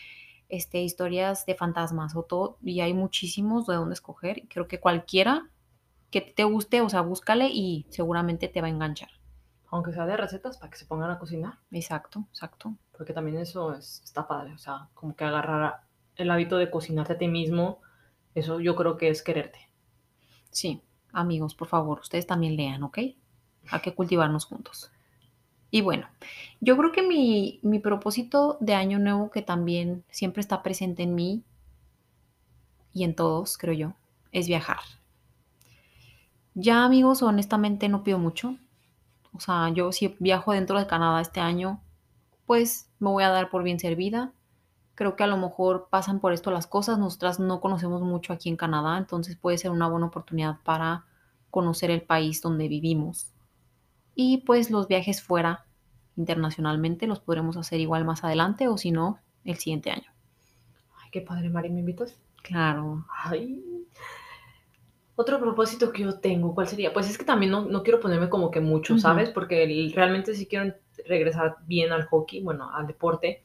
[0.48, 4.48] este, historias de fantasmas o todo, y hay muchísimos de dónde escoger.
[4.48, 5.50] Creo que cualquiera
[6.10, 9.10] que te guste, o sea, búscale y seguramente te va a enganchar.
[9.68, 11.60] Aunque sea de recetas para que se pongan a cocinar.
[11.70, 15.82] Exacto, exacto porque también eso es, está padre, o sea, como que agarrar
[16.16, 17.80] el hábito de cocinarte a ti mismo,
[18.36, 19.60] eso yo creo que es quererte.
[20.52, 22.98] Sí, amigos, por favor, ustedes también lean, ¿ok?
[23.70, 24.92] Hay que cultivarnos juntos.
[25.72, 26.08] Y bueno,
[26.62, 31.16] yo creo que mi, mi propósito de año nuevo, que también siempre está presente en
[31.16, 31.44] mí
[32.94, 33.94] y en todos, creo yo,
[34.32, 34.78] es viajar.
[36.54, 38.56] Ya amigos, honestamente no pido mucho.
[39.34, 41.82] O sea, yo si viajo dentro de Canadá este año,
[42.46, 44.34] pues me voy a dar por bien servida.
[44.96, 47.00] Creo que a lo mejor pasan por esto las cosas.
[47.00, 51.06] Nosotras no conocemos mucho aquí en Canadá, entonces puede ser una buena oportunidad para
[51.50, 53.34] conocer el país donde vivimos.
[54.16, 55.66] Y pues los viajes fuera
[56.16, 60.12] internacionalmente los podremos hacer igual más adelante o si no, el siguiente año.
[61.02, 62.20] Ay, qué padre, Mari, ¿me invitas?
[62.44, 63.06] Claro.
[63.24, 63.73] Ay.
[65.16, 66.92] Otro propósito que yo tengo, ¿cuál sería?
[66.92, 68.98] Pues es que también no, no quiero ponerme como que mucho.
[68.98, 69.30] ¿sabes?
[69.30, 70.74] Porque realmente sí quiero
[71.06, 73.44] regresar bien al hockey, bueno, al deporte.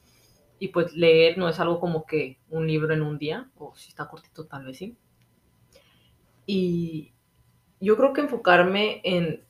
[0.59, 3.90] Y pues leer no es algo como que un libro en un día, o si
[3.90, 4.96] está cortito tal vez sí.
[6.46, 7.12] Y
[7.81, 9.44] yo creo que enfocarme en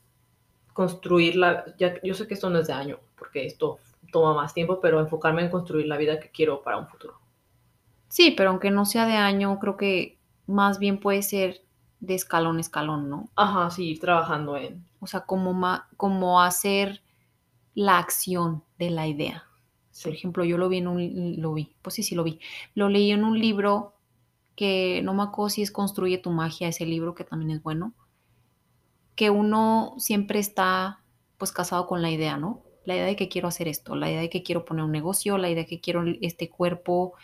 [0.73, 3.79] construir la, ya, yo sé que esto no es de año, porque esto
[4.13, 7.19] toma más tiempo, pero enfocarme en construir la vida que quiero para un futuro.
[8.09, 11.63] Sí, pero aunque no sea de año, creo que más bien puede ser
[12.01, 13.31] de escalón a escalón, ¿no?
[13.37, 14.85] Ajá, sí, ir trabajando en...
[15.01, 17.03] O sea, como, ma- como hacer
[17.75, 19.45] la acción de la idea.
[20.03, 22.41] Por ejemplo, yo lo vi en un, lo vi, pues sí, sí lo vi.
[22.75, 23.95] Lo leí en un libro
[24.57, 27.95] que no me acuerdo si es Construye tu magia, ese libro que también es bueno,
[29.15, 31.01] que uno siempre está
[31.39, 32.63] pues casado con la idea, ¿no?
[32.85, 35.39] La idea de que quiero hacer esto, la idea de que quiero poner un negocio,
[35.39, 37.15] la idea de que quiero este cuerpo,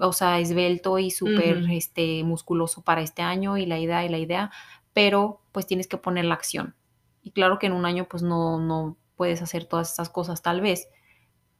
[0.00, 4.18] o sea, esbelto y súper este, musculoso para este año y la idea y la
[4.18, 4.50] idea,
[4.92, 6.74] pero pues tienes que poner la acción.
[7.22, 10.60] Y claro que en un año pues no, no puedes hacer todas estas cosas tal
[10.60, 10.88] vez,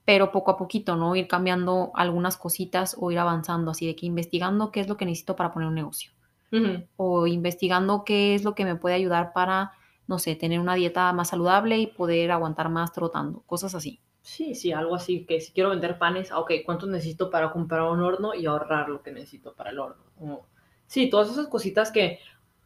[0.04, 1.16] pero poco a poquito, ¿no?
[1.16, 5.06] Ir cambiando algunas cositas o ir avanzando, así de que investigando qué es lo que
[5.06, 6.12] necesito para poner un negocio
[6.96, 9.72] o investigando qué es lo que me puede ayudar para,
[10.06, 14.03] no sé, tener una dieta más saludable y poder aguantar más trotando, cosas así.
[14.24, 17.82] Sí, sí, algo así, que si quiero vender panes, ah, ok, ¿cuánto necesito para comprar
[17.82, 20.02] un horno y ahorrar lo que necesito para el horno?
[20.86, 22.20] Sí, todas esas cositas que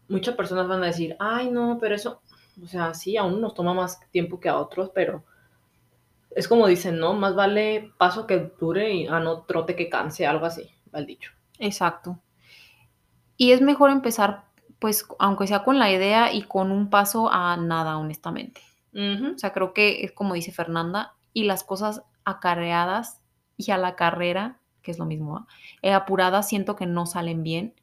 [0.08, 2.22] muchas personas van a decir, ay, no, pero eso,
[2.62, 5.24] o sea, sí, a uno nos toma más tiempo que a otros, pero
[6.30, 7.14] es como dicen, ¿no?
[7.14, 11.06] Más vale paso que dure y a no trote que canse, algo así, va el
[11.06, 11.32] dicho.
[11.58, 12.20] Exacto.
[13.36, 14.44] Y es mejor empezar,
[14.78, 18.60] pues, aunque sea con la idea y con un paso a nada, honestamente.
[18.94, 23.20] O sea, creo que es como dice Fernanda, y las cosas acarreadas
[23.56, 25.46] y a la carrera, que es lo mismo.
[25.82, 27.74] Eh, apuradas, siento que no salen bien.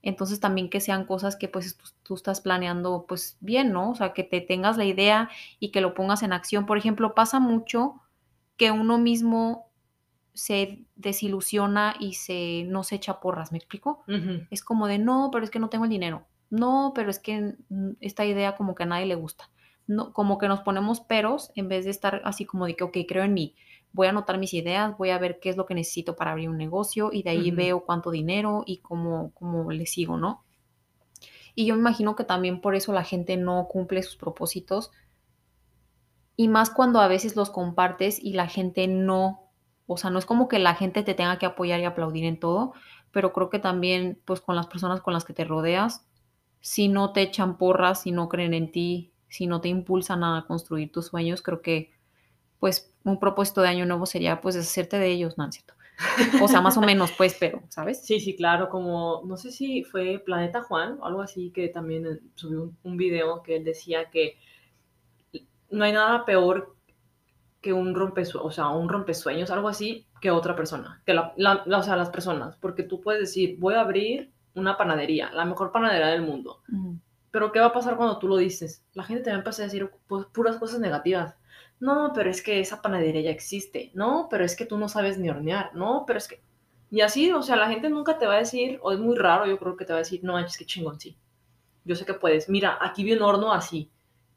[0.00, 3.90] Entonces también que sean cosas que pues tú, tú estás planeando pues bien, ¿no?
[3.90, 5.28] O sea, que te tengas la idea
[5.58, 6.66] y que lo pongas en acción.
[6.66, 8.00] Por ejemplo, pasa mucho
[8.56, 9.72] que uno mismo
[10.32, 14.04] se desilusiona y se no se echa porras, ¿me explico?
[14.50, 16.28] Es como de, no, pero es que no tengo el dinero.
[16.48, 19.50] No, pero es que mm, esta idea como que a nadie le gusta.
[19.86, 22.96] No, como que nos ponemos peros en vez de estar así como de que, ok,
[23.06, 23.54] creo en mí.
[23.92, 26.48] Voy a anotar mis ideas, voy a ver qué es lo que necesito para abrir
[26.48, 30.42] un negocio y de ahí veo cuánto dinero y cómo, cómo le sigo, ¿no?
[31.54, 34.90] Y yo me imagino que también por eso la gente no cumple sus propósitos
[36.36, 39.50] y más cuando a veces los compartes y la gente no,
[39.86, 42.40] o sea, no es como que la gente te tenga que apoyar y aplaudir en
[42.40, 42.72] todo,
[43.12, 46.06] pero creo que también, pues con las personas con las que te rodeas,
[46.60, 50.44] si no te echan porras, si no creen en ti, si no te impulsan a
[50.46, 51.90] construir tus sueños, creo que,
[52.60, 55.46] pues, un propósito de año nuevo sería, pues, deshacerte de ellos, ¿no?
[55.48, 55.74] es cierto?
[56.42, 58.00] O sea, más o menos, pues, pero, ¿sabes?
[58.02, 62.06] Sí, sí, claro, como, no sé si fue Planeta Juan o algo así, que también
[62.06, 64.36] eh, subió un, un video que él decía que
[65.70, 66.76] no hay nada peor
[67.62, 71.62] que un rompesueños, o sea, un rompesueños, algo así, que otra persona, que la, la-
[71.66, 75.44] la- o sea, las personas, porque tú puedes decir, voy a abrir una panadería, la
[75.46, 76.98] mejor panadería del mundo, Ujú.
[77.34, 78.84] Pero ¿qué va a pasar cuando tú lo dices?
[78.92, 79.90] La gente te va a empezar a decir
[80.32, 81.34] puras cosas negativas.
[81.80, 83.90] No, pero es que esa panadería ya existe.
[83.92, 85.74] No, pero es que tú no sabes ni hornear.
[85.74, 86.44] No, pero es que...
[86.92, 89.46] Y así, o sea, la gente nunca te va a decir, o es muy raro,
[89.46, 91.18] yo creo que te va a decir, no manches, qué chingón, sí.
[91.84, 92.48] Yo sé que puedes.
[92.48, 93.90] Mira, aquí vi un horno así.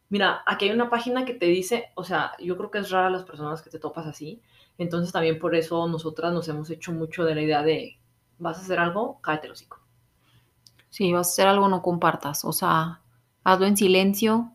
[0.10, 3.12] Mira, aquí hay una página que te dice, o sea, yo creo que es rara
[3.12, 4.41] las personas que te topas así.
[4.79, 7.99] Entonces también por eso nosotras nos hemos hecho mucho de la idea de,
[8.39, 9.53] vas a hacer algo, cállate el.
[10.89, 13.02] Si vas a hacer algo, no compartas, o sea,
[13.43, 14.52] hazlo en silencio,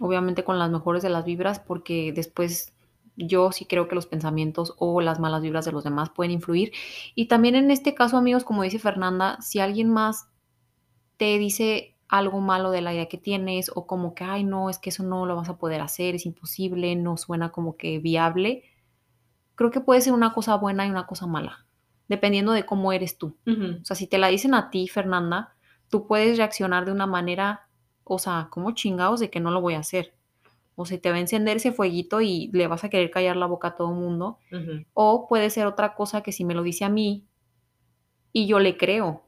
[0.00, 2.72] obviamente con las mejores de las vibras, porque después
[3.16, 6.72] yo sí creo que los pensamientos o las malas vibras de los demás pueden influir.
[7.14, 10.28] Y también en este caso, amigos, como dice Fernanda, si alguien más
[11.16, 14.78] te dice algo malo de la idea que tienes o como que, ay, no, es
[14.78, 18.62] que eso no lo vas a poder hacer, es imposible, no suena como que viable,
[19.56, 21.66] creo que puede ser una cosa buena y una cosa mala,
[22.08, 23.36] dependiendo de cómo eres tú.
[23.46, 25.54] O sea, si te la dicen a ti, Fernanda,
[25.88, 27.68] tú puedes reaccionar de una manera,
[28.04, 30.14] o sea, como chingados de que no lo voy a hacer.
[30.74, 33.46] O se te va a encender ese fueguito y le vas a querer callar la
[33.46, 34.38] boca a todo el mundo.
[34.94, 37.24] O puede ser otra cosa que si me lo dice a mí
[38.32, 39.24] y yo le creo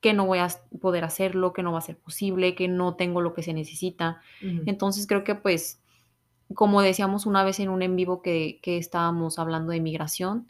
[0.00, 0.48] que no voy a
[0.80, 4.20] poder hacerlo, que no va a ser posible, que no tengo lo que se necesita.
[4.66, 5.80] Entonces creo que pues,
[6.54, 10.48] como decíamos una vez en un en vivo que, que estábamos hablando de migración,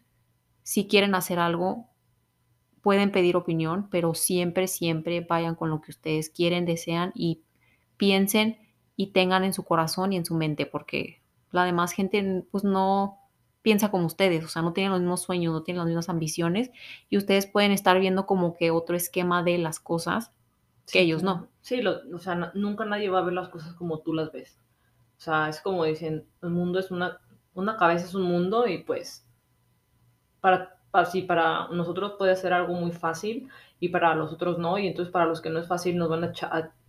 [0.64, 1.86] si quieren hacer algo,
[2.82, 7.42] pueden pedir opinión, pero siempre, siempre vayan con lo que ustedes quieren, desean y
[7.96, 8.58] piensen
[8.96, 11.20] y tengan en su corazón y en su mente, porque
[11.52, 13.20] la demás gente pues no
[13.62, 16.70] piensa como ustedes, o sea, no tienen los mismos sueños, no tienen las mismas ambiciones
[17.08, 20.32] y ustedes pueden estar viendo como que otro esquema de las cosas
[20.90, 21.48] que ellos no.
[21.60, 24.58] Sí, o sea, nunca nadie va a ver las cosas como tú las ves.
[25.18, 27.20] O sea, es como dicen, el mundo es una,
[27.54, 29.26] una cabeza es un mundo y pues
[30.44, 33.48] para, para, para nosotros puede ser algo muy fácil
[33.80, 36.24] y para los otros no, y entonces para los que no es fácil nos van
[36.24, 36.32] a,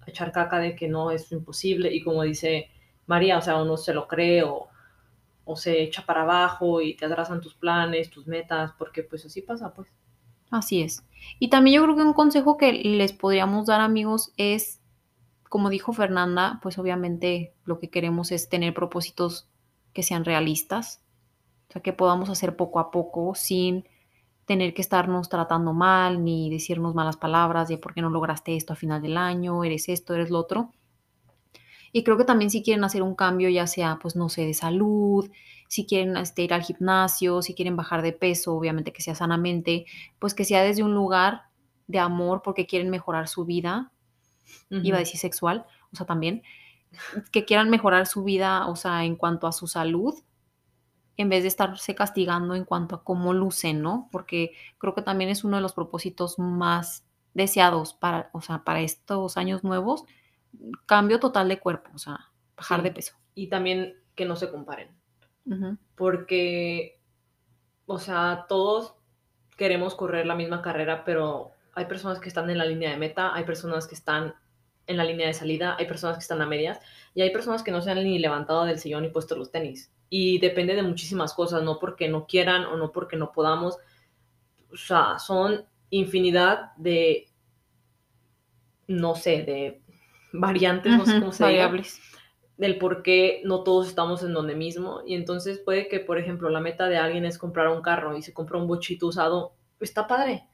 [0.06, 2.70] echar caca de que no es imposible y como dice
[3.08, 4.68] María, o sea, uno se lo cree o,
[5.46, 9.42] o se echa para abajo y te atrasan tus planes, tus metas, porque pues así
[9.42, 9.88] pasa, pues.
[10.52, 11.06] Así es.
[11.40, 14.82] Y también yo creo que un consejo que les podríamos dar amigos es,
[15.48, 19.48] como dijo Fernanda, pues obviamente lo que queremos es tener propósitos
[19.94, 21.05] que sean realistas,
[21.70, 23.88] o sea, que podamos hacer poco a poco sin
[24.46, 28.74] tener que estarnos tratando mal ni decirnos malas palabras de por qué no lograste esto
[28.74, 30.72] a final del año, eres esto, eres lo otro.
[31.92, 34.54] Y creo que también si quieren hacer un cambio, ya sea, pues no sé, de
[34.54, 35.32] salud,
[35.68, 39.86] si quieren este, ir al gimnasio, si quieren bajar de peso, obviamente que sea sanamente,
[40.20, 41.44] pues que sea desde un lugar
[41.88, 43.92] de amor porque quieren mejorar su vida,
[44.70, 46.44] iba a decir sexual, o sea, también,
[47.32, 50.16] que quieran mejorar su vida, o sea, en cuanto a su salud,
[51.18, 54.10] en vez de estarse castigando en cuanto a cómo lucen, ¿no?
[54.12, 58.82] Porque creo que también es uno de los propósitos más deseados para, o sea, para
[58.82, 60.06] estos años nuevos,
[60.86, 63.16] cambio total de cuerpo, o sea, bajar de peso.
[63.34, 64.90] Y también que no se comparen.
[65.96, 67.00] Porque,
[67.86, 68.96] o sea, todos
[69.58, 73.34] queremos correr la misma carrera, pero hay personas que están en la línea de meta,
[73.34, 74.34] hay personas que están
[74.88, 76.80] en la línea de salida, hay personas que están a medias
[77.14, 79.92] y hay personas que no se han ni levantado del sillón y puesto los tenis.
[80.10, 83.78] Y depende de muchísimas cosas, no porque no quieran o no porque no podamos.
[84.72, 87.28] O sea, son infinidad de,
[88.88, 89.82] no sé, de
[90.34, 92.00] variantes, no sé cómo se Variables.
[92.58, 95.02] del por qué no todos estamos en donde mismo.
[95.06, 98.22] Y entonces puede que, por ejemplo, la meta de alguien es comprar un carro y
[98.22, 100.46] se compra un bochito usado, está padre.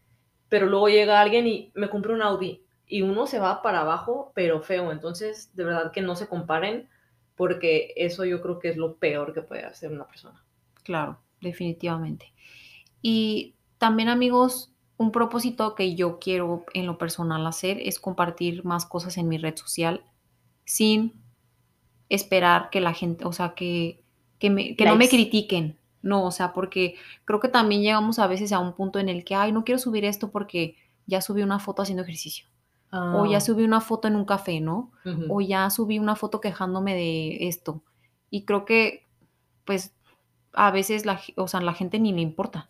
[0.49, 4.31] Pero luego llega alguien y me compra un Audi y uno se va para abajo,
[4.35, 4.91] pero feo.
[4.91, 6.89] Entonces, de verdad que no se comparen
[7.35, 10.43] porque eso yo creo que es lo peor que puede hacer una persona.
[10.83, 12.33] Claro, definitivamente.
[13.01, 18.85] Y también amigos, un propósito que yo quiero en lo personal hacer es compartir más
[18.85, 20.03] cosas en mi red social
[20.65, 21.13] sin
[22.09, 24.03] esperar que la gente, o sea, que,
[24.37, 25.77] que, no me critiquen.
[26.03, 29.23] No, o sea, porque creo que también llegamos a veces a un punto en el
[29.23, 32.47] que, ay, no quiero subir esto porque ya subí una foto haciendo ejercicio.
[32.91, 33.41] O ya ah.
[33.41, 34.91] subí una foto en un café, ¿no?
[35.29, 37.83] O ya subí una foto quejándome de esto.
[38.29, 39.07] Y creo que,
[39.65, 39.95] pues,
[40.53, 42.69] a veces la, o sea, la gente ni le importa.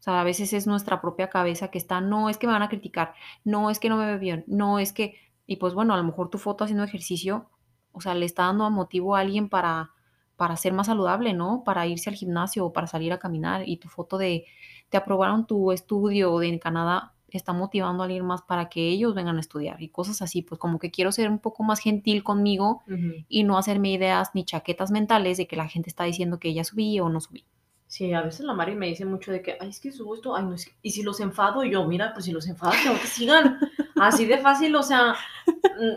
[0.00, 2.62] O sea, a veces es nuestra propia cabeza que está, no, es que me van
[2.62, 5.92] a criticar, no, es que no me ve bien, no, es que, y pues bueno,
[5.92, 7.50] a lo mejor tu foto haciendo ejercicio,
[7.92, 9.90] o sea, le está dando a motivo a alguien para,
[10.36, 11.64] para ser más saludable, ¿no?
[11.64, 14.46] Para irse al gimnasio o para salir a caminar y tu foto de,
[14.88, 19.14] te aprobaron tu estudio de en Canadá, está motivando a alguien más para que ellos
[19.14, 22.22] vengan a estudiar y cosas así, pues como que quiero ser un poco más gentil
[22.22, 22.82] conmigo
[23.28, 26.64] y no hacerme ideas ni chaquetas mentales de que la gente está diciendo que ya
[26.64, 27.44] subí o no subí.
[27.90, 30.36] Sí, a veces la Mari me dice mucho de que, ay, es que subo esto,
[30.36, 33.08] ay, no, es y si los enfado, yo, mira, pues si los enfado, tengo que
[33.08, 33.58] sigan.
[34.00, 35.16] Así de fácil, o sea,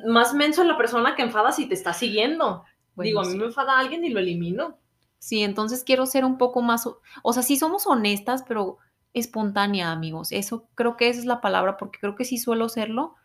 [0.07, 2.63] más menso la persona que enfada si te está siguiendo.
[2.95, 4.79] Digo, a mí me enfada alguien y lo elimino.
[5.19, 6.89] Sí, entonces quiero ser un poco más,
[7.21, 8.79] o sea, sí somos honestas, pero
[9.13, 10.31] espontánea, amigos.
[10.31, 13.15] Eso creo que esa es la palabra, porque creo que sí suelo serlo,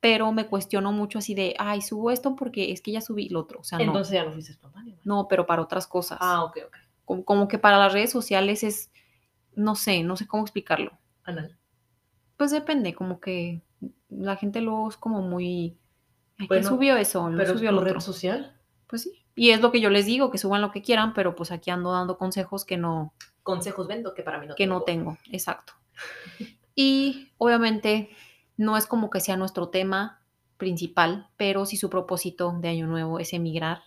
[0.00, 3.40] pero me cuestiono mucho así de, ay, subo esto porque es que ya subí lo
[3.40, 3.60] otro.
[3.60, 4.96] O sea, Entonces ya no fuiste espontánea.
[5.04, 6.18] No, pero para otras cosas.
[6.20, 7.24] Ah, ok, ok.
[7.24, 8.90] Como, que para las redes sociales es,
[9.54, 10.98] no sé, no sé cómo explicarlo.
[11.22, 11.56] Anal.
[12.36, 13.62] Pues depende, como que
[14.08, 15.78] la gente luego es como muy...
[16.38, 17.30] Ay, subió eso?
[17.30, 18.60] ¿Lo pero subió lo red social?
[18.88, 19.24] Pues sí.
[19.36, 21.70] Y es lo que yo les digo, que suban lo que quieran, pero pues aquí
[21.70, 23.14] ando dando consejos que no,
[23.46, 25.72] consejos vendo que para mí no que no tengo, exacto.
[26.78, 28.10] Y obviamente
[28.58, 30.20] no es como que sea nuestro tema
[30.58, 33.80] principal, pero si su propósito de año nuevo es emigrar,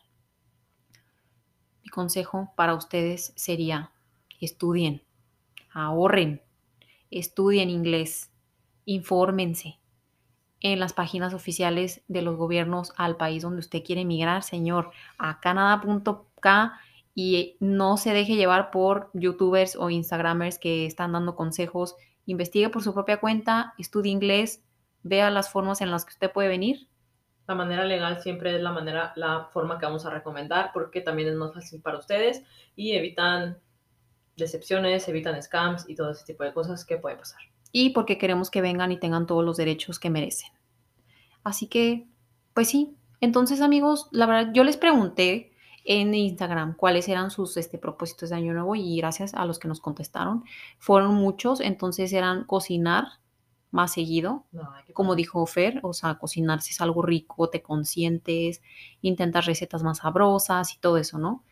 [1.84, 3.92] mi consejo para ustedes sería
[4.42, 5.04] estudien,
[5.72, 6.42] ahorren,
[7.12, 8.32] estudien inglés,
[8.86, 9.78] infórmense.
[10.62, 15.40] En las páginas oficiales de los gobiernos al país donde usted quiere emigrar, señor, a
[15.40, 16.80] canadá.ca
[17.22, 21.98] y no se deje llevar por youtubers o instagramers que están dando consejos.
[22.26, 24.64] Investigue por su propia cuenta, estudie inglés,
[25.04, 26.88] vea las formas en las que usted puede venir.
[27.46, 31.28] La manera legal siempre es la manera, la forma que vamos a recomendar porque también
[31.28, 32.42] es más fácil para ustedes
[32.78, 33.60] y evitan
[34.38, 37.42] decepciones, evitan scams y todo ese tipo de cosas que puede pasar.
[37.74, 40.52] Y porque queremos que vengan y tengan todos los derechos que merecen.
[41.44, 42.08] Así que,
[42.54, 42.96] pues sí.
[43.20, 45.49] Entonces, amigos, la verdad, yo les pregunté
[45.92, 49.68] en Instagram cuáles eran sus este, propósitos de año nuevo y gracias a los que
[49.68, 50.44] nos contestaron,
[50.78, 51.62] fueron muchos.
[51.62, 53.08] Entonces eran cocinar
[53.72, 58.62] más seguido, No, como dijo Fer, o sea, cocinar si es algo rico, te consientes,
[59.02, 61.44] intentas recetas más sabrosas y todo eso, ¿no?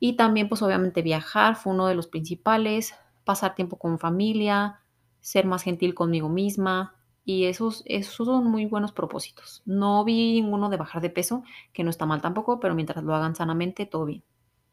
[0.00, 2.94] Y también, pues obviamente viajar fue uno de los principales,
[3.24, 4.80] pasar tiempo con familia,
[5.20, 6.94] ser más gentil conmigo misma.
[7.24, 9.62] Y esos, esos son muy buenos propósitos.
[9.64, 13.14] No vi ninguno de bajar de peso, que no está mal tampoco, pero mientras lo
[13.14, 14.22] hagan sanamente, todo bien.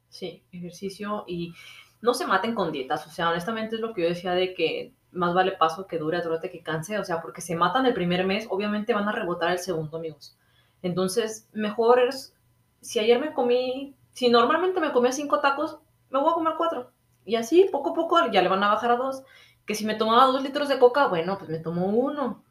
[0.09, 1.53] Sí, ejercicio y
[2.01, 3.07] no se maten con dietas.
[3.07, 6.21] O sea, honestamente es lo que yo decía de que más vale paso que dure,
[6.21, 6.99] dúrate que canse.
[6.99, 10.37] O sea, porque se matan el primer mes, obviamente van a rebotar el segundo, amigos.
[10.81, 12.35] Entonces, mejor es,
[12.81, 16.91] si ayer me comí, si normalmente me comía cinco tacos, me voy a comer cuatro.
[17.23, 19.23] Y así, poco a poco, ya le van a bajar a dos.
[19.71, 22.43] Que si me tomaba dos litros de coca, bueno, pues me tomo uno.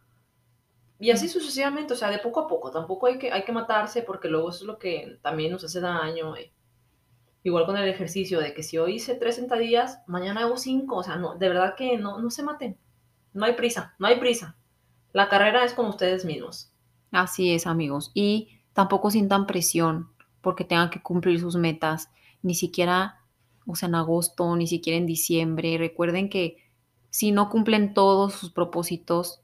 [0.99, 2.71] Y así sucesivamente, o sea, de poco a poco.
[2.71, 5.83] Tampoco hay que, hay que matarse porque luego eso es lo que también nos hace
[5.83, 6.35] daño.
[6.35, 6.51] eh.
[7.43, 10.97] Igual con el ejercicio, de que si hoy hice tres sentadillas, mañana hago cinco.
[10.97, 12.79] O sea, no, de verdad que no, no se maten.
[13.35, 14.57] No hay prisa, no hay prisa.
[15.13, 16.73] La carrera es con ustedes mismos.
[17.11, 18.13] Así es, amigos.
[18.15, 20.09] Y tampoco sientan presión
[20.41, 22.09] porque tengan que cumplir sus metas,
[22.41, 23.21] ni siquiera,
[23.67, 25.77] o sea, en agosto, ni siquiera en diciembre.
[25.77, 26.70] Recuerden que
[27.11, 29.43] si no cumplen todos sus propósitos,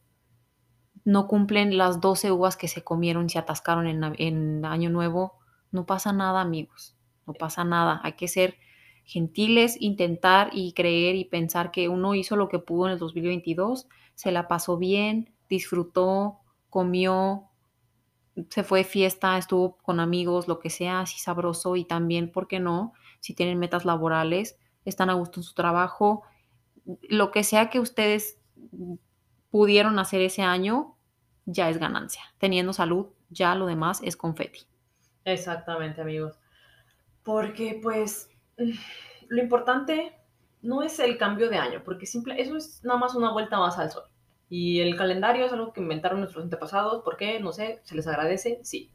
[1.05, 5.39] no cumplen las 12 uvas que se comieron se atascaron en, en Año Nuevo,
[5.71, 6.97] no pasa nada, amigos.
[7.27, 8.01] No pasa nada.
[8.03, 8.57] Hay que ser
[9.05, 13.87] gentiles, intentar y creer y pensar que uno hizo lo que pudo en el 2022,
[14.15, 17.45] se la pasó bien, disfrutó, comió,
[18.51, 22.49] se fue de fiesta, estuvo con amigos, lo que sea, así sabroso y también, ¿por
[22.49, 22.95] qué no?
[23.21, 26.23] Si tienen metas laborales, están a gusto en su trabajo,
[27.09, 28.39] lo que sea que ustedes
[29.51, 30.97] pudieron hacer ese año,
[31.45, 32.23] ya es ganancia.
[32.39, 34.67] Teniendo salud, ya lo demás es confeti.
[35.25, 36.39] Exactamente, amigos.
[37.23, 38.29] Porque, pues,
[39.29, 40.17] lo importante
[40.63, 43.79] no es el cambio de año, porque simple, eso es nada más una vuelta más
[43.79, 44.05] al sol.
[44.49, 47.41] Y el calendario es algo que inventaron nuestros antepasados, ¿por qué?
[47.41, 48.93] No sé, se les agradece, sí.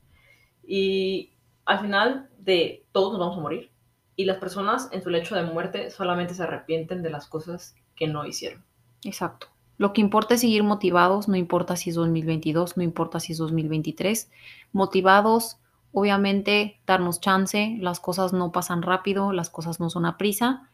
[0.64, 1.34] Y
[1.66, 3.72] al final de todos nos vamos a morir.
[4.16, 8.08] Y las personas en su lecho de muerte solamente se arrepienten de las cosas que
[8.08, 8.64] no hicieron.
[9.04, 9.46] Exacto.
[9.78, 13.38] Lo que importa es seguir motivados, no importa si es 2022, no importa si es
[13.38, 14.32] 2023.
[14.72, 15.60] Motivados,
[15.92, 20.68] obviamente, darnos chance, las cosas no pasan rápido, las cosas no son a prisa.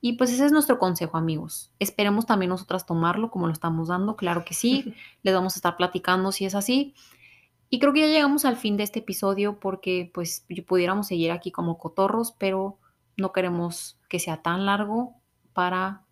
[0.00, 1.72] Y pues ese es nuestro consejo, amigos.
[1.80, 4.94] Esperemos también nosotras tomarlo como lo estamos dando, claro que sí.
[5.24, 6.94] Les vamos a estar platicando si es así.
[7.70, 11.50] Y creo que ya llegamos al fin de este episodio porque pues pudiéramos seguir aquí
[11.50, 12.78] como cotorros, pero
[13.16, 15.16] no queremos que sea tan largo
[15.52, 16.04] para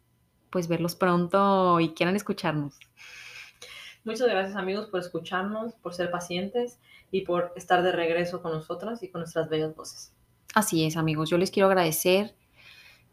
[0.56, 2.78] pues verlos pronto y quieran escucharnos.
[4.04, 6.78] Muchas gracias amigos por escucharnos, por ser pacientes
[7.10, 10.14] y por estar de regreso con nosotras y con nuestras bellas voces.
[10.54, 11.28] Así es, amigos.
[11.28, 12.34] Yo les quiero agradecer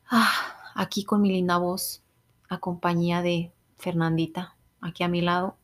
[0.09, 2.01] ah, aquí con mi linda voz,
[2.47, 5.57] a compañía de Fernandita, aquí a mi lado.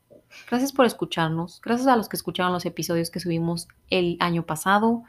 [0.50, 1.62] Gracias por escucharnos.
[1.62, 5.04] Gracias a los que escucharon los episodios que subimos el año pasado.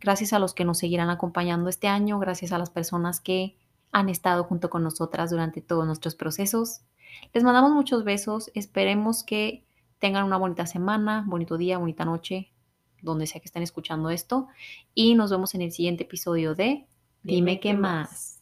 [0.00, 2.18] Gracias a los que nos seguirán acompañando este año.
[2.18, 3.56] Gracias a las personas que
[3.96, 6.82] han estado junto con nosotras durante todos nuestros procesos.
[7.32, 8.50] Les mandamos muchos besos.
[8.54, 9.64] Esperemos que
[9.98, 12.52] tengan una bonita semana, bonito día, bonita noche,
[13.00, 14.48] donde sea que estén escuchando esto.
[14.94, 16.86] Y nos vemos en el siguiente episodio de
[17.22, 18.34] Dime, qué más.